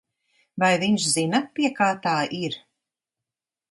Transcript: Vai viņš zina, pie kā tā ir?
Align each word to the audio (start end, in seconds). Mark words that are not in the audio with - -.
Vai 0.63 0.71
viņš 0.85 1.05
zina, 1.17 1.43
pie 1.59 1.73
kā 1.83 1.93
tā 2.09 2.19
ir? 2.43 2.61